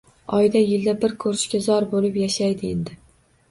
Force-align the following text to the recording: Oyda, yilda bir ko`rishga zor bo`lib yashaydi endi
Oyda, 0.37 0.63
yilda 0.69 0.95
bir 1.03 1.13
ko`rishga 1.25 1.61
zor 1.67 1.87
bo`lib 1.93 2.19
yashaydi 2.25 2.75
endi 2.75 3.01